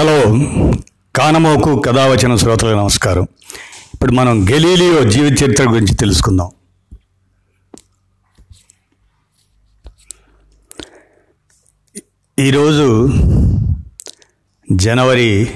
[0.00, 0.36] Hello.
[1.16, 3.26] కానమోకు కథావచన శ్రోతలకు నమస్కారం.
[3.94, 6.50] ఇప్పుడు మనం గెలీలియో జీవిత చరిత్ర గురించి తెలుసుకుందాం.
[12.38, 13.08] ఈరోజు
[14.72, 15.50] జనవరి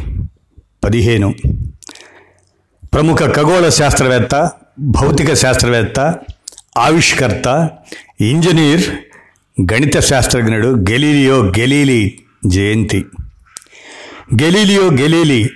[0.84, 1.34] పదిహేను.
[2.84, 6.14] ప్రముఖ ఖగోళ శాస్త్రవేత్త భౌతిక శాస్త్రవేత్త
[6.78, 7.70] ఆవిష్కర్త
[8.20, 8.90] ఇంజనీర్
[9.72, 13.04] గణిత శాస్త్రజ్ఞుడు గెలీలియో గెలీలి జయంతి.
[14.42, 15.50] Galileo Galilei.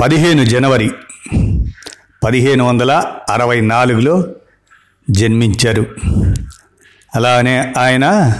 [0.00, 0.90] పదిహేను జనవరి
[2.24, 4.28] పదిహేను వందల అరవై నాలుగులో
[5.10, 5.86] జన్మించారు.
[7.14, 8.34] అలానే ఆయన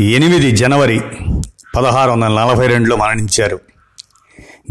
[0.00, 1.00] ఎనిమిది జనవరి
[1.76, 3.60] పదహారు వందల నలభై రెండులో మరణించారు.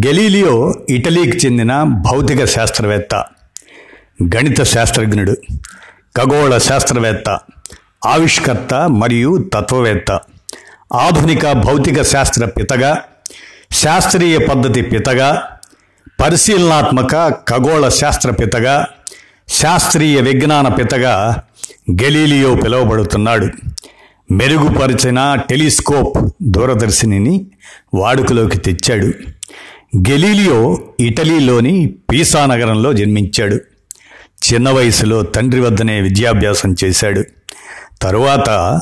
[0.06, 3.26] గెలీలియో ఇటలీకి చెందిన భౌతిక శాస్త్రవేత్త
[4.36, 5.36] గణిత శాస్త్రజ్ఞుడు
[6.18, 7.40] ఖగోళ శాస్త్రవేత్త
[8.06, 10.22] ఆవిష్కర్త మరియు తత్వవేత్త.
[10.94, 13.04] ఆధునిక భౌతిక శాస్త్ర పితగా
[13.72, 15.44] శాస్త్రీయ పద్ధతి పితగా
[16.20, 18.88] పరిశీలనాత్మక ఖగోళ శాస్త్ర పితగా
[19.50, 21.44] శాస్త్రీయ విజ్ఞాన పితగా
[21.92, 23.50] గెలీలియో పిలువబడుతున్నాడు.
[24.34, 27.48] మెరుగుపరిచిన టెలిస్కోప్ దూరదర్శినిని
[27.96, 29.06] వాడుకలోకి తెచ్చాడు.
[30.10, 33.56] గెలీలియో ఇటలీలోని పీసా నగరంలో జన్మించాడు.
[34.54, 37.24] చిన్న వయసులో తండ్రి వద్దనే విద్యాభ్యాసం చేశాడు.
[38.02, 38.82] తరువాత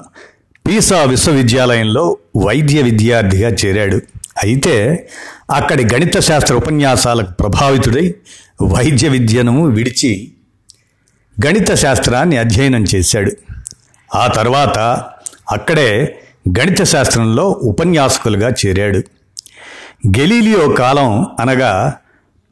[0.68, 4.02] పీసా విశ్వవిద్యాలయంలో వైద్య విద్యార్థిగా చేరాడు.
[4.44, 5.10] అయితే
[5.52, 8.16] అక్కడి గణిత శాస్త్ర ఉపన్యాసాలకు ప్రభావితుడై
[8.64, 10.32] వైద్య విద్యను విడిచి
[11.46, 13.32] గణిత శాస్త్రాన్ని అధ్యయనం చేశాడు.
[14.16, 14.80] ఆ తర్వాత
[15.52, 16.20] అక్కడే
[16.60, 18.98] గణిత శాస్త్రంలో ఉపన్యాసకులుగా చేరాడు.
[20.08, 21.96] గెలీలియో కాలం అనగా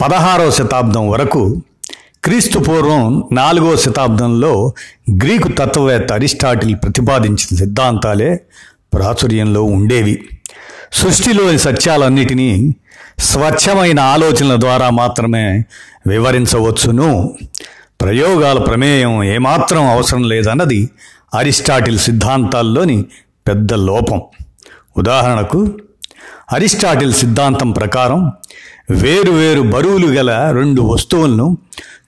[0.01, 1.61] పదహారవ శతాబ్దం వరకు
[2.23, 4.73] క్రీస్తు పూర్వం నాలుగో శతాబ్దంలో
[5.23, 8.41] గ్రీకు తత్వవేత్త అరిస్టాటిల్ ప్రతిపాదించిన సిద్ధాంతాలే
[8.93, 10.25] ప్రాచుర్యంలో ఉండేవి.
[10.93, 12.75] సృష్టిలోని సత్యాలన్నిటినీ
[13.19, 15.65] స్వచ్ఛమైన ఆలోచనల ద్వారా మాత్రమే
[16.07, 17.37] వివరించవచ్చును.
[18.01, 20.89] ప్రయోగాల ప్రమేయం ఏమాత్రం అవసరం లేదన్నది
[21.33, 23.05] అరిస్టాటిల్ సిద్ధాంతాల్లోని
[23.47, 24.21] పెద్ద లోపం.
[24.97, 25.71] ఉదాహరణకు
[26.51, 28.31] అరిస్టాటిల్ సిద్ధాంతం ప్రకారం
[28.91, 31.57] వేరు వేరు బరువులు గల రెండు వస్తువులను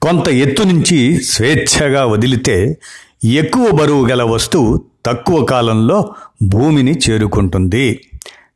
[0.01, 2.77] కొంత ఎత్తు నుంచి స్వేచ్ఛగా వదిలితే
[3.23, 6.13] ఎక్కువ బరువు గల వస్తువు తక్కువ కాలంలో
[6.43, 7.99] భూమిని చేరుకుంటుంది.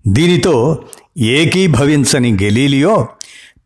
[0.07, 0.83] దీనితో
[1.19, 3.07] ఏకీభవించని గెలీలియో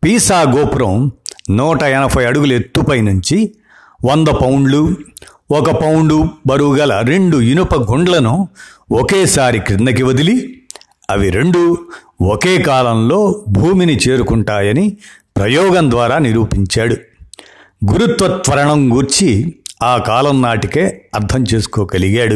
[0.04, 1.12] పీసా గోపురం
[1.50, 3.56] నూట ఎనభై అడుగుల ఎత్తుపై నుంచి
[4.06, 4.98] వంద పౌండ్లు
[5.52, 8.48] ఒక పౌండు బరువు గల రెండు ఇనుప గుండ్లను
[8.92, 10.64] ఒకేసారి క్రిందకి వదిలి
[11.10, 11.78] అవి రెండు
[12.22, 14.98] ఒకే కాలంలో భూమిని చేరుకుంటాయని
[15.38, 16.96] ప్రయోగం ద్వారా నిరూపించాడు.
[17.92, 22.36] గురుత్వ త్వరణం గూర్చి ఆ కాలం నాటికే అర్థం చేసుకోగలిగాడు.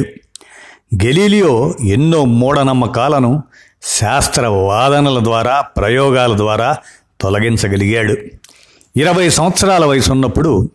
[1.04, 3.44] గెలీలియో ఎన్నో మూఢనమ్మకాలను
[3.84, 6.78] శాస్త్ర వాదనల ద్వారా ప్రయోగాల ద్వారా
[7.22, 8.18] తొలగించగలిగాడు.
[8.98, 10.70] ఇరవై సంవత్సరాల వయసు ఉన్నప్పుడు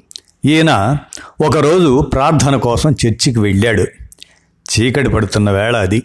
[0.44, 0.99] ఈయన
[1.41, 3.83] ఒకరోజు ప్రార్థన కోసం చర్చికి వెళ్ళాడు.
[4.72, 6.03] చీకటి పడుతున్న వేళ అది.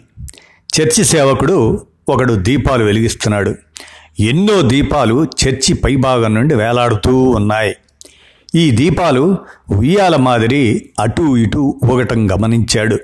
[0.80, 3.54] చర్చి సేవకుడు ఒకడు దీపాలు వెలిగిస్తున్నాడు.
[4.20, 7.76] ఎన్నో దీపాలు చర్చి పైభాగం నుండి వేలాడుతూ ఉన్నాయి.
[8.54, 9.38] ఈ దీపాలు
[9.70, 12.98] ఉయ్యాల మాదిరి అటూ ఇటూ ఊగటం గమనించాడు.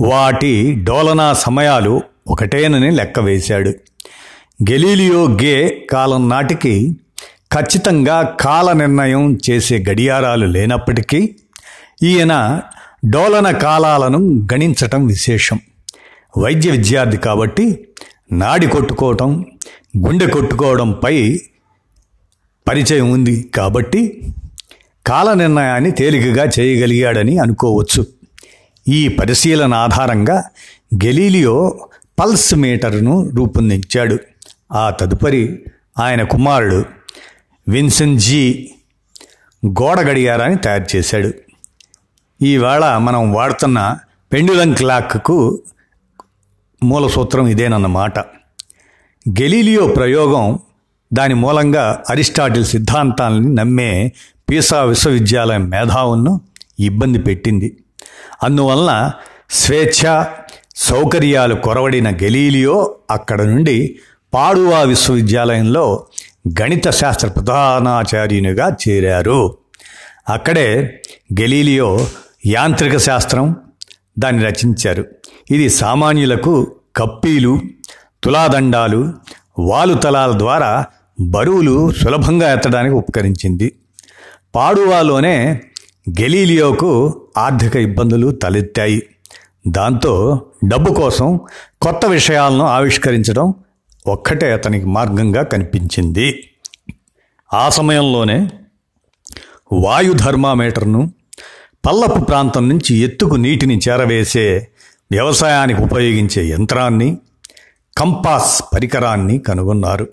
[0.00, 3.70] వాటి డోలనా సమయాలు ఒకటేనని లెక్క వేశాడు.
[4.70, 6.96] గెలీలియో గే కాలం నాటికి
[7.52, 11.34] ఖచ్చితంగా కాల నిర్ణయం చేసే గడియారాలు లేనప్పటికీ
[12.02, 12.60] ఈయన
[13.06, 14.18] డోలన కాలాలను
[14.52, 15.60] గణించటం విశేషం.
[16.38, 17.88] వైద్య విద్యార్థి కాబట్టి
[18.32, 19.46] నాడి కొట్టుకోవటం
[20.06, 21.40] గుండె కొట్టుకోవడంపై
[22.68, 24.32] పరిచయం ఉంది కాబట్టి
[25.06, 28.06] కాల నిర్ణయాన్ని తేలికగా చేయగలిగాడని అనుకోవచ్చు.
[28.88, 30.44] ఈ పరిశీలన ఆధారంగా
[30.94, 31.88] గెలీలియో
[32.18, 34.18] పల్స్ మీటర్ను రూపొందించాడు.
[34.72, 35.62] ఆ తదుపరి
[35.98, 36.84] ఆయన కుమారుడు
[37.68, 38.70] విన్సన్ జీ.
[39.66, 41.32] గోడ గడియారాన్ని తయారు చేశాడు.
[42.44, 43.98] ఈవేళ మనం వాడుతున్న
[44.32, 45.62] పెండులం క్లాక్కు
[46.82, 48.18] మూల సూత్రం ఇదేనన్నమాట.
[49.28, 50.58] గెలీలియో ప్రయోగం
[51.12, 54.12] దాని మూలంగా అరిస్టాటిల్ సిద్ధాంతాలని నమ్మే
[54.50, 56.40] పీసా విశ్వవిద్యాలయం మేధావులను
[56.80, 57.76] ఇబ్బంది పెట్టింది.
[58.42, 59.10] అందువలన
[59.50, 60.24] స్వేచ్ఛ
[60.76, 63.98] సౌకర్యాలు కొరవడిన గెలీలియో అక్కడ నుండి
[64.34, 66.06] పాడువా విశ్వవిద్యాలయంలో
[66.60, 69.58] గణిత శాస్త్ర ప్రధానాచార్యునిగా చేరారు.
[70.28, 71.00] అక్కడే
[71.40, 72.06] గెలీలియో
[72.46, 73.56] యాంత్రిక శాస్త్రం
[74.18, 75.04] దాన్ని రచించారు.
[75.50, 77.60] ఇది సామాన్యులకు కప్పీలు
[78.24, 79.12] తులాదండాలు
[79.58, 80.84] వాలుతలాల ద్వారా
[81.20, 83.72] బరువులు సులభంగా ఎత్తడానికి ఉపకరించింది.
[84.54, 85.62] పాడువాలోనే
[86.20, 89.02] గెలీలియోకు ఆర్థిక ఇబ్బందులు తలెత్తాయి.
[89.68, 91.40] దాంతో డబ్బు కోసం
[91.80, 93.54] కొత్త విషయాలను ఆవిష్కరించడం
[94.06, 96.42] ఒక్కటే అతనికి మార్గంగా కనిపించింది.
[97.54, 98.50] ఆ సమయంలోనే
[99.72, 101.10] వాయు థర్మామీటర్ను
[101.86, 104.68] పల్లపు ప్రాంతం నుంచి ఎత్తుకు నీటిని చేరవేసే
[105.12, 107.18] వ్యవసాయానికి ఉపయోగించే యంత్రాన్ని
[107.96, 110.08] కంపాస్ పరికరాన్ని కనుగొన్నారు.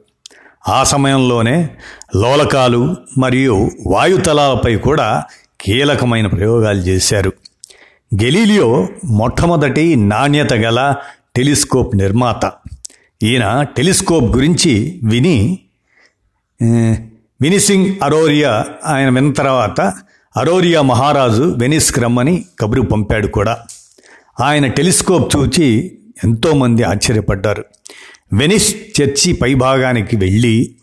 [0.68, 1.70] ఆ సమయంలోనే
[2.16, 5.24] లోలకాలు మరియు వాయుతలాలపై కూడా
[5.62, 7.34] కీలకమైన ప్రయోగాలు చేశారు.
[8.24, 10.96] గెలీలియో మొట్టమొదటి నాణ్యత గల
[11.36, 12.52] టెలిస్కోప్ నిర్మాత.
[13.24, 15.60] ఈయన టెలిస్కోప్ గురించి విని
[17.42, 19.82] వినిసింగ్ అరోరియా ఆయన విన్న తర్వాత
[20.38, 23.58] అరోరియా మహారాజు వెనిస్కి రమ్మని కబురు పంపాడు కూడా.
[24.42, 27.66] ఆయన టెలిస్కోప్ చూచి ఎంతోమంది ఆశ్చర్యపడ్డారు.
[28.36, 30.76] వెనిస్ చర్చి పైభాగానికి వెళ్ళి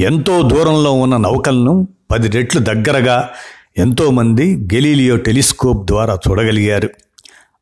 [0.00, 3.30] ఎంతో దూరంలో ఉన్న నౌకలను పది రెట్లు దగ్గరగా
[3.78, 6.90] ఎంతోమంది గెలీలియో టెలిస్కోప్ ద్వారా చూడగలిగారు.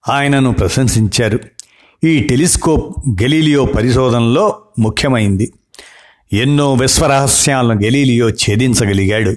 [0.08, 1.38] ఆయనను ప్రశంసించారు.
[2.04, 5.52] ఈ టెలిస్కోప్ గెలీలియో పరిశోధనలో ముఖ్యమైంది.
[6.32, 9.34] ఎన్నో విశ్వరహస్యాలను గెలీలియో ఛేదించగలిగాడు.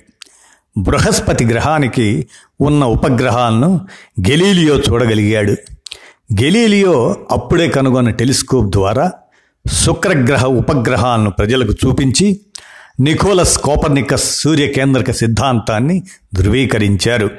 [0.78, 2.28] బృహస్పతి గ్రహానికి
[2.62, 3.88] ఉన్న ఉపగ్రహాలను
[4.30, 5.52] గెలీలియో చూడగలిగాడు.
[6.42, 9.12] గెలీలియో అప్పుడే కనుగొన్న టెలిస్కోప్ ద్వారా
[9.72, 12.40] శుక్రగ్రహ ఉపగ్రహాలను ప్రజలకు చూపించి
[13.00, 16.04] నికోలస్ కోపర్నికస్ సూర్యకేంద్రక సిద్ధాంతాన్ని
[16.34, 17.30] ధృవీకరించారు.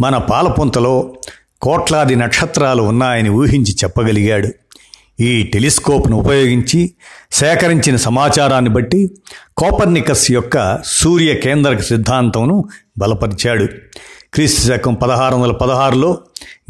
[0.00, 1.14] మన పాలపుంతలో
[1.62, 4.48] కోట్లాది నక్షత్రాలు ఉన్నాయని ఊహించి చెప్పగలిగాడు.
[5.20, 6.90] ఈ టెలిస్కోప్ను ఉపయోగించి
[7.32, 9.10] సేకరించిన సమాచారాన్ని బట్టి
[9.56, 12.64] కోపర్నికస్ యొక్క సూర్య కేంద్రక సిద్ధాంతంను
[12.98, 13.68] బలపరిచాడు.
[14.34, 16.18] క్రీస్తు శకం పదహారు వందల పదహారులో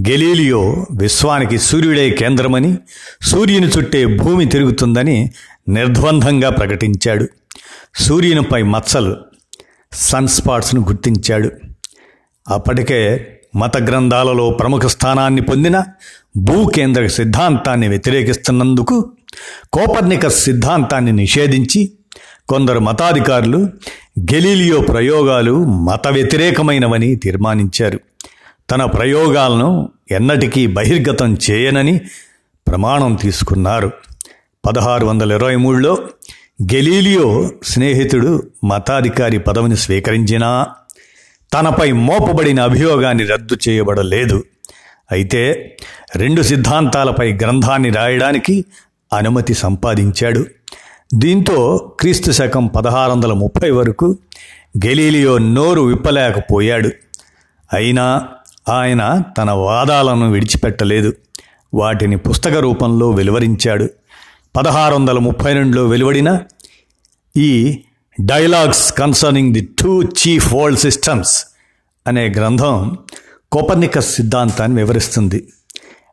[0.07, 2.79] గెలీలియో విశ్వానికి సూర్యుడే కేంద్రమని
[3.23, 5.31] సూర్యుని చుట్టే భూమి తిరుగుతుందని
[5.69, 7.27] నిర్ద్వందంగా ప్రకటించాడు.
[7.97, 9.17] సూర్యునిపై మచ్చలు
[9.93, 11.51] సన్ స్పాట్స్ను గుర్తించాడు.
[12.49, 13.01] అప్పటికే
[13.57, 15.85] మత గ్రంథాలలో ప్రముఖ స్థానాన్ని పొందిన
[16.37, 19.13] భూకేంద్ర సిద్ధాంతాన్ని వ్యతిరేకిస్తున్నందుకు
[19.73, 21.93] కోపర్నికస్ సిద్ధాంతాన్ని నిషేధించి
[22.49, 23.59] కొందరు మతాధికారులు
[24.21, 28.01] గెలీలియో ప్రయోగాలు మత వ్యతిరేకమైనవని తీర్మానించారు.
[28.71, 32.01] తన ప్రయోగాలను ఎన్నటికీ బహిర్గతం చేయనని
[32.69, 33.93] ప్రమాణం తీసుకున్నారు.
[34.67, 35.99] పదహారు వందల ఇరవై మూడులో
[36.63, 40.67] గెలీలియో స్నేహితుడు మతాధికారి పదవిని స్వీకరించినా
[41.53, 44.45] తనపై మోపబడిన అభియోగాన్ని రద్దు చేయబడలేదు.
[45.13, 45.77] అయితే
[46.17, 48.65] రెండు సిద్ధాంతాలపై గ్రంథాన్ని రాయడానికి
[49.13, 50.47] అనుమతి సంపాదించాడు.
[51.15, 54.19] దీంతో క్రీస్తు శకం పదహారు వందల ముప్పై వరకు
[54.87, 56.91] గెలీలియో నోరు విప్పలేకపోయాడు.
[57.73, 58.29] అయినా
[58.71, 61.13] ఆయన తన వాదాలను విడిచిపెట్టలేదు.
[61.75, 63.89] వాటిని పుస్తక రూపంలో వెలువరించాడు.
[64.57, 66.41] పదహారు వందల ముప్పై రెండులో వెలువడిన
[67.37, 67.81] ఈ
[68.21, 71.47] dialogues concerning the two chief world systems
[72.07, 72.99] అనే గ్రంథం
[73.53, 75.49] కోపర్నికస్ సిద్ధాంతాన్ని వివరిస్తుంది.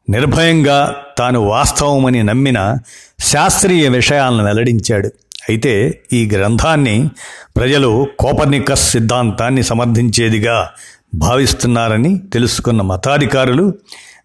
[0.10, 2.78] నిర్భయంగా తాను వాస్తవమని నమ్మిన
[3.20, 5.08] శాస్త్రీయ విషయాలను వెల్లడించాడు.
[5.50, 7.10] అయితే ఈ గ్రంథాన్ని
[7.58, 10.72] ప్రజలు కోపర్నికస్ సిద్ధాంతాన్ని సమర్థించేదిగా
[11.18, 13.74] భావిస్తున్నారని తెలుసుకున్న మతాధికారులు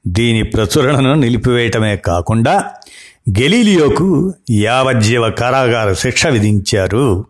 [0.06, 2.64] దీని ప్రచురణను నిలిపివేయటమే కాకుండా
[3.38, 7.25] గెలీలియోకు యావజ్జీవ కారాగార శిక్ష విధించారు.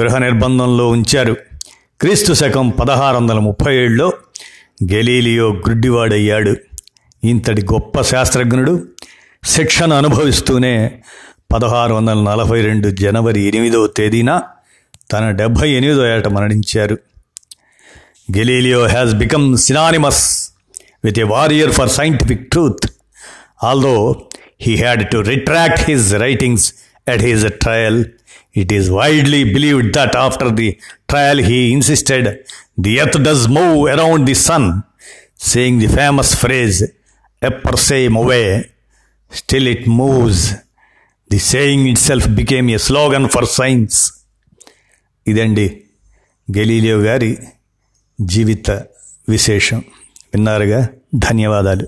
[0.00, 1.36] గృహ నిర్బంధంలో ఉంచారు.
[2.00, 4.12] క్రీస్తు శకం పదహారు వందల ముప్పై ఏడులో
[4.92, 6.56] గెలీలియో గుడ్డివాడయ్యాడు.
[7.24, 8.82] ఇంతటి గొప్ప శాస్త్రజ్ఞుడు
[9.44, 11.02] శిక్షను అనుభవిస్తూనే
[11.52, 14.42] పదహారు వందల నలభై రెండు జనవరి ఎనిమిదవ తేదీన
[15.12, 16.98] తన డెబ్భై ఎనిమిదో ఏట మరణించారు.
[18.37, 20.23] Galileo has become synonymous
[21.05, 22.85] with a warrior for scientific truth
[23.69, 23.95] although
[24.65, 26.65] he had to retract his writings
[27.07, 27.99] at his trial
[28.61, 30.69] it is widely believed that after the
[31.11, 32.27] trial he insisted
[32.85, 34.67] the earth does move around the sun
[35.51, 36.79] saying the famous phrase
[37.41, 38.43] upper same away
[39.31, 40.43] still it moves
[41.29, 43.97] the saying itself became a slogan for science
[45.25, 45.67] ఇదండి
[46.47, 47.31] Galileo గారి
[48.22, 48.70] జీవిత
[49.28, 49.78] విశేషం.
[50.34, 50.88] విన్నారుగా?
[51.14, 51.86] ధన్యవాదాలు.